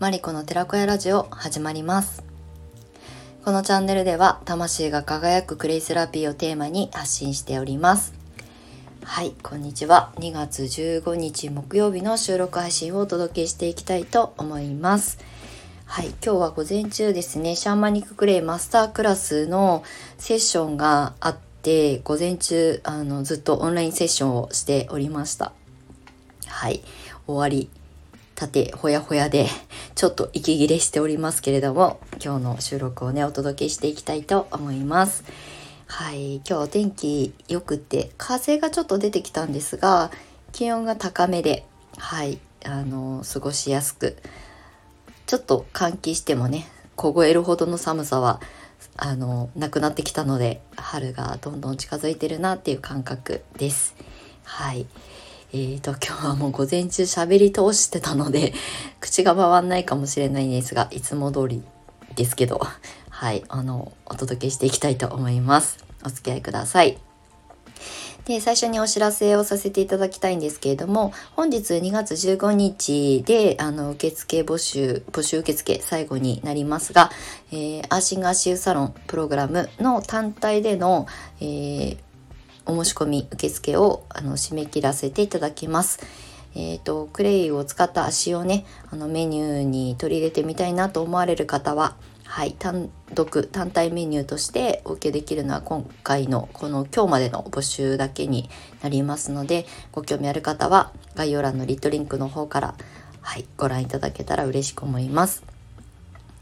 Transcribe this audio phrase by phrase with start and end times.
[0.00, 2.24] マリコの寺子屋ラジオ始まります。
[3.44, 8.14] このチャンネルでは魂が輝くクレイセラピーをテーマに発信しております。
[9.04, 10.14] はいこんにちは。
[10.16, 15.18] 2月15日木曜日の収録配信をお届けしていきたいと思います。
[15.84, 17.54] はい今日は午前中ですね。
[17.54, 19.84] シャーマニッククレイマスタークラスの
[20.16, 25.52] セッションがあって午前中あのずっとオンラインセッションをしておりました。
[26.46, 26.80] はい
[27.26, 27.68] 終わり。
[28.40, 29.48] たてほやほやで
[29.94, 35.24] ちょっと息切れしておりますけれども今日の収録をねお届けしていきたいと思います。
[35.86, 40.10] はい今日お天気よくて風がちょっと出てきたんですが
[40.52, 41.66] 気温が高めで
[41.98, 44.16] はいあの過ごしやすく
[45.26, 46.66] ちょっと換気してもね
[46.96, 48.40] 凍えるほどの寒さは
[48.96, 53.94] あのなくなってきたので春がどんどん近づいてるなっていう感覚です。
[54.44, 54.86] はい。
[55.52, 58.52] えーと、今日はもう午前中喋り通してたので、
[59.00, 61.62] 口が回んないかもしれないんですが、いつも通り
[62.14, 62.60] ですけど、
[63.10, 65.84] はい、あの、お届けしていきたいと思います。
[66.04, 66.98] お付き合いください。
[68.26, 77.10] で、最初にお知らせをさせていただきたいんですけれども、本日2月15日で、あの、受付募集、募集受付最後になりますが、
[77.50, 81.08] えー、アーシングアシューサロンプログラムの単体での、
[81.40, 81.96] えー
[82.66, 86.00] お申し込み受付をあの締め切らせていただきます。
[86.54, 91.94] えーと、クレイを使った足をねあのメニューに取り入れてみたいなと思われる方は、
[92.24, 98.50] はい、単独単体メニューとしてお受けできるのは今回のこの今日までの募集だけに
[98.82, 102.74] なりますのでご興味ある方は概要欄のリットリンクの方から、
[103.20, 105.49] はい、ご覧いただけたら嬉しく思います。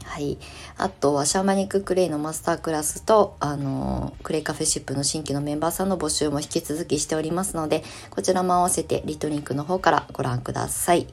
[0.05, 0.37] はい、
[0.77, 11.07] あとはシャーマニッククレイのマスタークラスとあのクレイカフェシップの新規のメンバーさんの募集も引き続きしておりますのでこちらも合わせてリットリンクの方からご覧ください。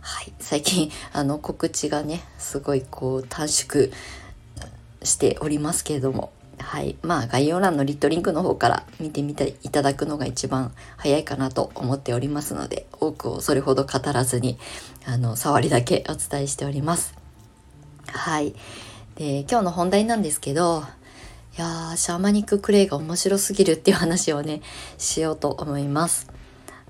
[0.00, 3.90] はい、最近 あの告知がねすごいこう短縮
[5.02, 14.58] しておりますけれどもはいまあ概要欄のリットリンクの方から見てみていただくのが一番早いかなと思っておりますので多くをそれほど語らずに
[15.06, 17.21] あの触りだけお伝えしております。
[18.12, 18.54] はい。
[19.16, 20.84] で、今日の本題なんですけど、
[21.56, 24.62] いやー、シャーマニッククレイが面白すぎるっていう話をね、
[24.98, 26.28] しようと思います。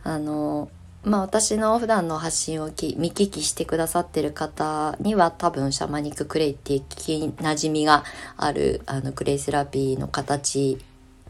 [0.05, 0.69] あの、
[1.05, 8.05] まあ私の普段の発信をき見聞きしてくださってる方には多分シャーマニッククレイって聞きなじみが
[8.37, 10.79] あるあのクレイセラピーの形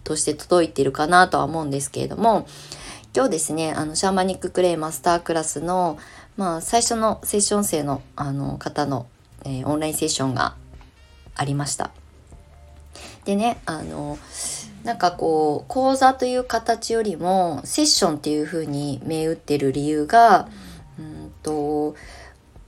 [0.04, 2.47] として届いてるかなとは思うんですけれども
[3.14, 5.98] 今日ですねあのシャーマニッククレイマスタークラスの
[6.36, 9.06] まあ最初のセッション生のあの方の
[9.44, 10.54] えー、オンラインセッションが
[11.34, 11.91] ありました。
[13.25, 14.19] でねあの
[14.84, 20.48] なんかこう講座という形よりもセッションっていう風に銘打ってる理由が
[20.98, 21.94] うんと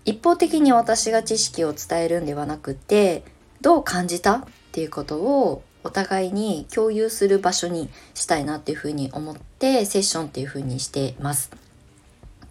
[0.04, 3.24] 一方的に私が知識を伝えるんではなくて
[3.60, 11.50] どう感じたっていうことをお互いに共有する場所にしたいなっていうふうに思ってセッションっていうふうにしてます。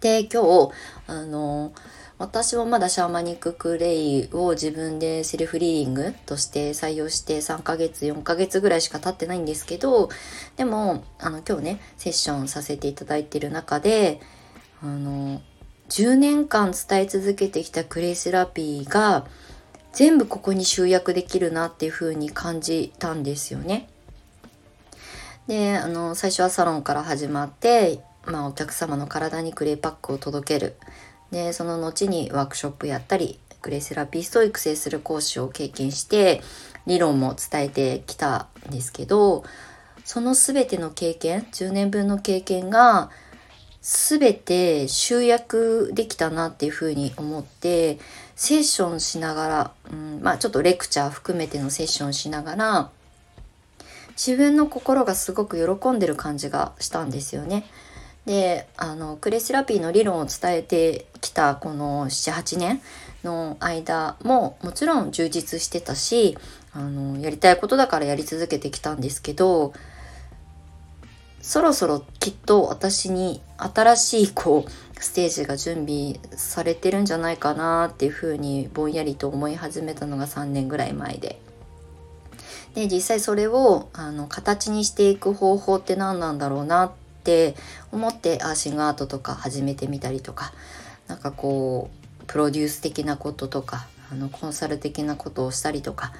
[0.00, 0.70] で今日
[1.06, 1.72] あの
[2.16, 10.08] 私はまだシャーマニッククレイを自分でセルフリーディングとして採用して3ヶ月4ヶ月ぐらいしか経ってないんですけど
[10.56, 14.20] でもあの今日ねセッションさせていただいてる中で
[14.80, 15.40] あの
[15.88, 19.26] 10年間伝え続けてきたクレイセラピーが
[19.92, 23.88] 全部ここに集約できるなっていう風に感じたんですよね。
[25.46, 30.76] であの最初はサロンから始まって、まあ、お客様の体にクレイパックを届ける
[31.34, 36.40] でその後にワークショップやったりグレイセラピストを育成する講師を経験して
[36.86, 39.42] 理論も伝えてきたんですけど
[40.04, 43.10] その全ての経験10年分の経験が
[43.80, 47.98] 全て集約できたなっていうふうに思って
[48.36, 52.90] セッションしながら、うんまあ、ちょっとレクチャー含めてのセッションしながら
[54.10, 57.66] 自分の心がすごく喜んでる感じがしたんですよね。
[58.26, 62.80] であのクレセラピーの理論を伝えてきたこの78年
[63.22, 66.38] の間ももちろん充実してたし
[66.72, 69.74] あのやりたいことだからやり続けてきたんですけど
[71.40, 81.38] そろそろきっと私に新しいこうステージが準備されてるんじゃないかなっていうふうにぼんやりと思い始めたのが3年ぐらい前で。
[82.74, 87.56] で実際それをあの形にしていく方法って何なんだろうなってって
[87.90, 90.52] 思ってアーシングアートとか始めてみたりとか
[91.06, 91.88] なんかこ
[92.22, 96.12] うプロデュース的なこととかあのコンサル的なことをしたりとか、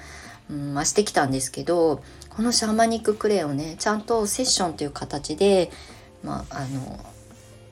[0.49, 5.69] うん、まあ、してきたんですけどこのシャーマニッククレイをねちゃんとセッションという形で、
[6.23, 6.99] まあ、あの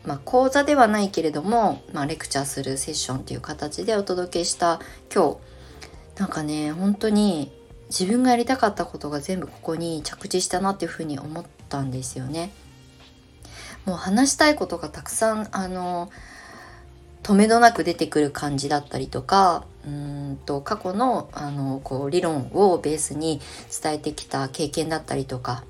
[0.05, 4.81] まあ、講座ではないけれども、まあ、レクチャーするセッションっていう形でお届けした
[5.13, 5.37] 今
[6.15, 7.53] 日なんかね本当に
[7.87, 12.51] 自分がやりたかったことが全部ここに着地したなっていうふうに思ったんですよね。
[13.85, 16.09] もう話したいことがたくさんあの
[17.21, 23.41] 止めどなく出てくる感じだったりとかうんと過去のあのこう理論をベースに
[23.81, 25.63] 伝えてきた経験だったりとか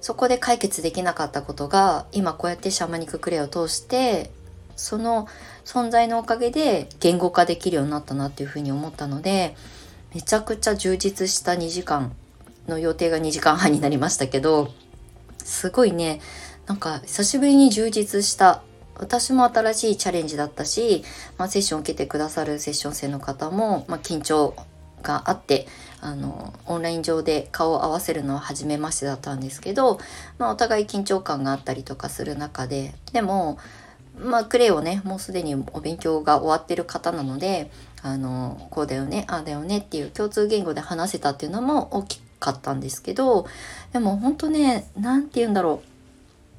[0.00, 4.30] そこで解決できなかったことが今こうやってシャーマニッククレイを通して
[4.76, 5.26] その
[5.64, 9.56] 存在のおかげで言語化できるようになったなっていうふうに思ったので
[10.14, 12.12] めちゃくちゃ充実した2時間
[12.68, 14.72] の予定が2時間半になりましたけど
[15.38, 16.20] すごいね
[16.68, 18.62] なんか久しぶりに充実した
[18.94, 21.02] 私も新しいチャレンジだったし、
[21.38, 24.54] まあ、セッションを受けてくださるセッション生の方も、まあ、緊張
[25.02, 25.66] があって
[26.02, 29.98] あのオンライン上で顔を合わせるのは初めましてだったんですけど、
[30.38, 33.58] まあ、お互い緊張感があったりとかする中ででも、
[34.18, 37.70] まあ、クレイをねもうすでにお勉強が終わってる方なので
[38.02, 43.46] あのこうだよねああだよねっていう共通言語で話せたっていうのも大きかったんですけど
[43.92, 45.87] でも本当ね何て言うんだろう。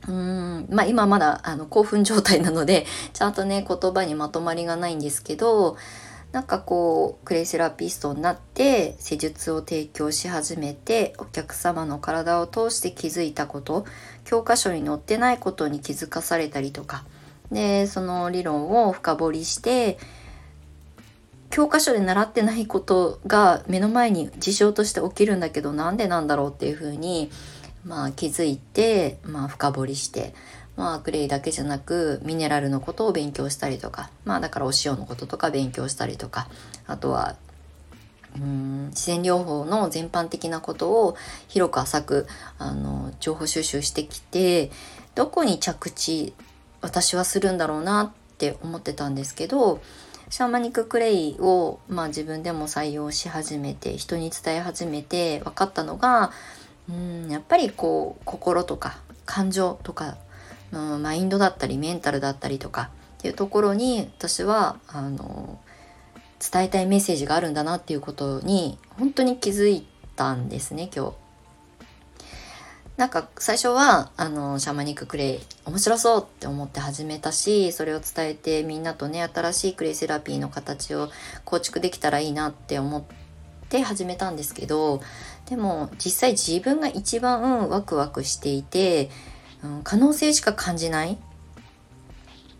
[0.07, 0.67] うん。
[0.69, 5.77] まあ今まだあの興奮状態なので ちゃんとね言葉にまとまりがないんですけど
[6.31, 13.85] なんかこうクレイセラピストになって施術を提供し始めてお客様の体を通して気づいたこと
[14.25, 17.03] 教科書に載ってないことに気づかされたりとか
[17.51, 19.97] でその理論を深掘りして
[21.49, 27.31] 教科書で習ってないことが目の前に事象として起きるんだけどなんでなんだろうっていうふうに、
[27.85, 30.33] まあ、気づいて、まあ、深掘りして
[30.79, 36.47] まあ、クレイだけじゃなくミネラルのことを勉強したりとかまあだからお塩のこととか勉強したりとか
[36.87, 37.35] あとは
[38.37, 41.17] うん自然療法の全般的なことを
[41.49, 42.27] 広く浅く
[42.57, 44.71] あの情報収集してきて
[45.15, 46.33] どこに着地
[46.79, 49.81] 私はするんだろうなって思ってたんですけど
[50.29, 56.31] シャーマニッククレイを、まあ、自分でも採用し始めて人に伝え始めて分かったのが
[56.89, 60.17] うんやっぱりこう心とか感情とか
[60.71, 62.89] のマインドだったりメンタルだったりとか
[63.19, 65.59] っていうところに私はあの
[66.39, 71.13] 伝えたいメッセージがあるんだなっていうことに本当に気づいたんですね今日。
[72.97, 81.09] なんか最初はあのシャーマニッククレイ面白そうって思って始めたしそれを伝えてみんなとね新しいクレイセラピーの形を
[81.45, 83.03] 構築できたらいいなって思っ
[83.69, 84.99] て始めたんですけど
[85.49, 89.09] でも実際自分が一番ワクワクしていて
[89.63, 91.17] うん、可能性しか感じない。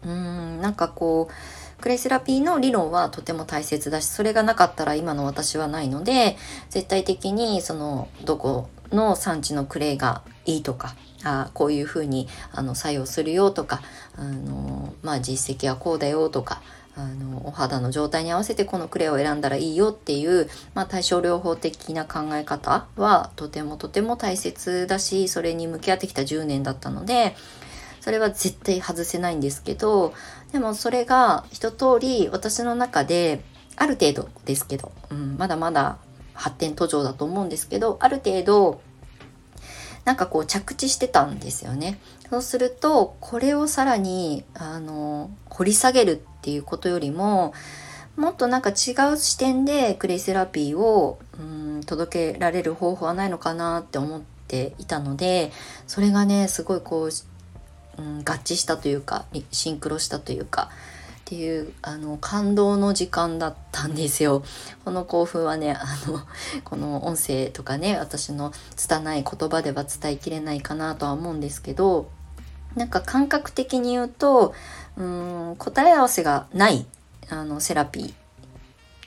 [0.06, 6.38] うんなんかこうクレイセラピーの理論はとても大切だしそれがなかったら今の私はないので
[6.70, 13.82] 絶対的にそのどこの産地のクレイがいいとかあこういうふうにあの作用するよとか
[14.16, 16.62] あの、まあ、実績はこうだよとか
[17.00, 27.36] あのお肌の状態に合わせてこのクレイを選んだらいいよっていう、まあ、対症療法的な考え方はとてもとても大切だしそれに向き合ってきた10年だったので
[28.02, 30.14] それは絶対外せないんですけど
[30.52, 33.42] でもそれが一通り私の中で
[33.78, 35.98] ある程度ですけど、うん、まだまだ
[36.34, 38.82] 発展途上だと思うんですけどある程度
[40.10, 42.00] なんかこう着地してたんですよね。
[42.32, 47.54] そうするとこれをさらにあの掘り下げるっていうことよりも
[48.16, 48.74] もっとなんか違
[49.14, 55.52] う視点でクレイセラピーをうん届けられる方法はないのかなって思っていたので
[55.86, 60.72] それがねすごいこう、うん、合致したというかシンクロしたというか
[61.30, 64.42] っていうあの感動の時間だったんですよ。
[64.84, 66.24] この興奮はねあの
[66.66, 72.10] この音声とかね私の拙い言葉では伝えきれないかなとは思うんですけど
[72.74, 74.56] なんか感覚的に言うと
[74.98, 76.88] うん答え合わせがない
[77.30, 78.14] あのセラピー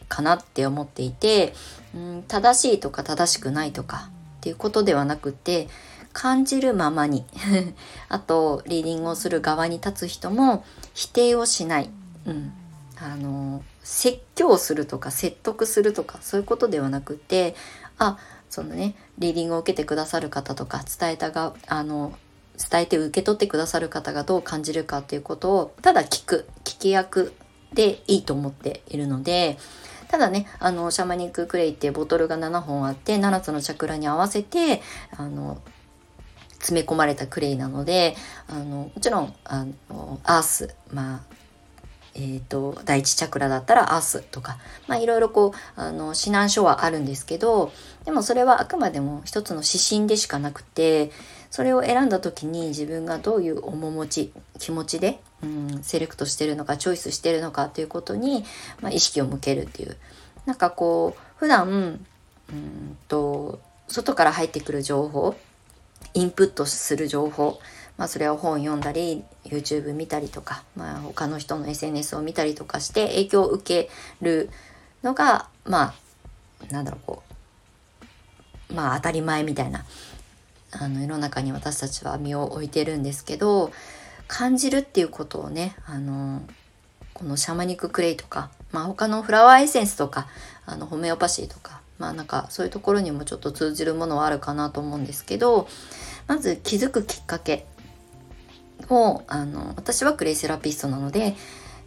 [0.06, 1.54] かなって思っていて
[1.92, 5.68] うん正しいとか正しくないとかっていうことではなくて
[6.12, 7.24] 感じるままに
[8.08, 10.64] あとリーディングをする側に立つ人も
[10.94, 11.90] 否定をしない、
[12.26, 12.52] うん、
[12.96, 17.54] あの説教するとか説得するとかそういうことではなくて
[17.98, 22.12] あそのねリーディングを受けてくださる方とか伝えたがあの
[22.70, 27.32] 伝えて受け取ってくださる方がどう感じるかっていうことをただ聞く聞き役
[27.72, 29.58] でいいと思っているので
[30.08, 34.82] ただねあのシャマニッククレイってボトルが7本あって7つのチャクラに合わせて
[35.16, 35.60] あの
[36.58, 38.14] 詰め込まれたクレイなので
[38.46, 41.20] あのもちろんあのアースまあ
[42.14, 47.72] えーと、第一チャクラだったらアースとか、まあ、いろいろこうあの指南書はあるんですけど
[48.04, 51.10] でもそれはあくまでも一つの指針でしかなくて
[51.50, 58.44] それを選んだ時に自分がどういう面持ち気持ちで、うん、セレクトしてるのかチョイスしてるのかということに、
[58.80, 59.96] まあ、意識を向けるっていう。
[60.46, 65.36] なんかこう普段うんと外から入ってくる情報
[66.14, 67.58] インプットする情報
[67.96, 74.50] まあ、それは本読んだり YouTube 見たりとか、まあ、他の人の SNS を見たりとかして影響を受ける
[75.02, 75.94] のがま
[76.70, 77.22] あなんだろうこ
[78.70, 79.84] うまあ当たり前みたいな
[80.72, 83.70] あの世の中に私たちは身を置いてるんですけど
[84.26, 86.42] 感じるっていうことをねあの
[87.12, 90.28] このシャマニッククレイとか、まあ、他のフラワーエッセンスとか
[90.64, 95.68] あのホメオパシーとかまあなんかそういうところにもちょっと通じるものはあるかなと思うんですけど
[96.26, 97.66] まず気づくきっかけ。
[98.92, 101.34] をあの私はクレイセラピストなので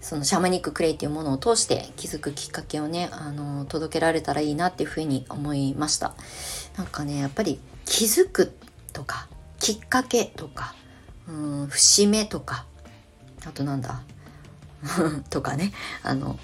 [0.02, 6.14] そのシャマニッククレイっていうものを通して気づくきっかけをねあの届けられたらいいなっていうふうに思いました。
[6.78, 8.54] なんかねやっぱり気づく
[8.94, 9.28] とか
[9.60, 10.76] きっかけとか
[11.28, 11.32] う
[11.64, 12.66] ん節目とか
[13.46, 14.02] あとなんだ？
[15.30, 15.72] とかね。
[16.04, 16.38] あの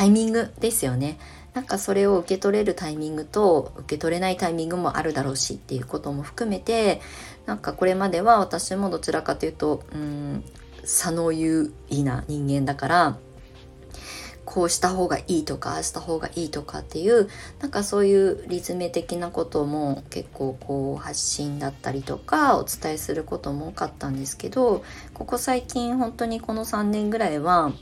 [0.00, 1.18] タイミングですよね。
[1.52, 7.02] なんかそれを受け取れるタイミングと受け取れないタイミングもあるだろうしっていうことも含めて
[7.44, 10.44] なんかこれまでは私もどちらかというとうん
[10.84, 13.18] 左脳優位な人間だから
[14.46, 17.28] こうした方がいいとかああした方がいいとかっていう
[17.60, 27.72] なんかそういうリズム的なことも結構こう発信だったりとかお伝えすることも多かったんですけどここ最近本当にこの3年ぐらいは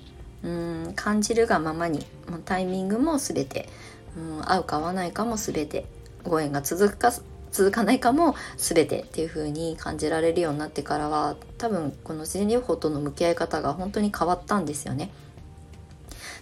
[0.42, 2.06] うん感じるがままに
[2.44, 3.68] タイミングも全て
[4.16, 5.86] うん合うか合わないかも全て
[6.24, 7.12] ご縁が続くか
[7.50, 15.10] 続かないかも全てっていう風に感じられるようになってからは多分この自然療法との向き合い方が本当に変わったんですよね。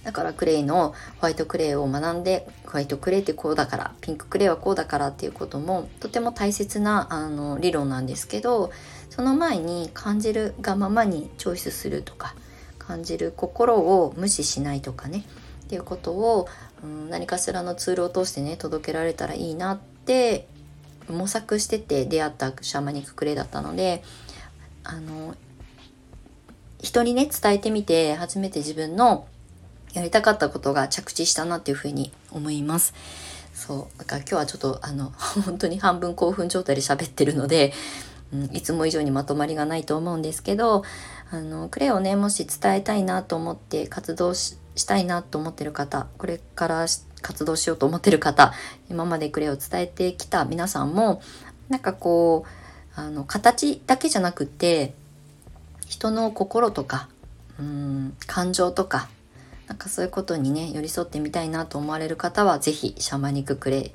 [0.07, 8.71] だからクレイのホワイトクレイを学んでホワイトクレイってこうだからピンククレイはこうだからっていうこともとても大切なあの理論なんですけど
[9.11, 12.37] その前に感じるがままにチョイスするとか
[12.87, 15.25] 感じる心を無視しないとかね
[15.65, 16.49] っていうことを、
[16.85, 20.47] うん、何かしらのツールを通してね届けられたらいいなって
[21.09, 24.03] 模索してて出会ったシャーマニッククレイだったので
[24.85, 25.35] あの
[26.81, 29.27] 人にね伝えてみて初めて自分の
[29.93, 32.95] やりたかったことが着地したなっていうふうに思います。
[33.55, 35.11] そうだから今日はちょっとあの
[35.47, 37.73] 本当に半分興奮状態で喋ってるので、
[38.33, 40.85] うん、いつも以上にまとまりがないと思うんですけど
[41.31, 46.87] あのクレをねもし伝えたいなと思って活動したいなと思ってる方これから
[47.23, 48.53] 活動しようと思ってる方
[48.89, 51.21] 今までクレを伝えてきた皆さんも
[51.69, 54.95] なんかこうあの形だけじゃなくって
[55.87, 57.09] 人の心とか
[57.59, 59.09] うん感情とか
[59.67, 63.93] なんかそういうことにね寄り添ってみたいなと思われる方は是非シャマニッククレイ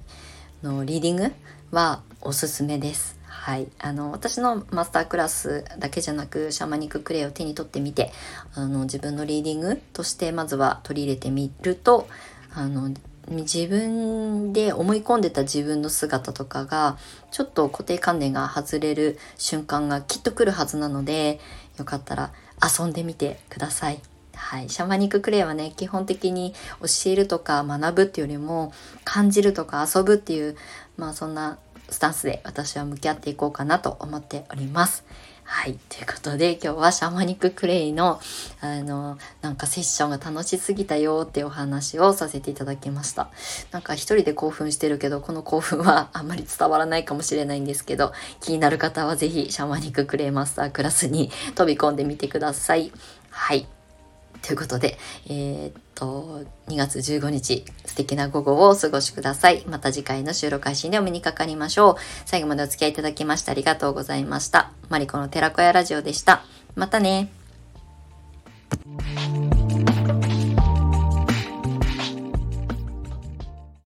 [0.65, 1.31] のリーディング
[1.71, 3.20] はおすすめです。
[3.41, 8.12] はい、あの私のマスタークラスだけじゃなくシャーマニッククレイを手に取ってみて
[8.53, 12.07] あの自分のリーディングとしてまずは取り入れてみると
[12.53, 12.91] あの
[13.29, 17.00] 自分で思い込んでた自分の姿とかが
[17.31, 21.39] ちょっと固定観念が外れる瞬間がきっと来るはずなので
[21.79, 22.31] よかったら
[22.62, 24.00] 遊んでみてください。
[24.36, 28.71] はい、シャマニッククレイはね基本的に教えるとか学ぶっていうよりも
[29.03, 30.55] 感じるとか遊ぶっていう
[30.95, 31.57] まあそんな
[31.91, 35.03] スタンスで私は向き合っていこうかなと思っております。
[35.43, 35.77] はい。
[35.89, 38.21] ということで、今日はシャーマニッククレイの、
[38.62, 43.29] あの、なんかセッションが楽しすぎたよっていうお話をさせていただきました。
[43.71, 52.93] なんか一人で興奮してるけど、この興奮はあんまり伝わらないかもしれないんですけど、気になる方は是非シャーマニッククレイマスタークラスに飛び込んでみてください。
[53.29, 53.67] はい。
[54.41, 59.63] ということで、えー、っと、2月15日、素敵な午後をお過ごしください。
[59.67, 61.95] また次回の収録配信でお目にかかりましょう。
[62.25, 64.71] 最後までお付き合いいただきましてありがとうございました。
[64.89, 66.43] マリコの寺子屋ラジオでした。
[66.75, 67.29] またね。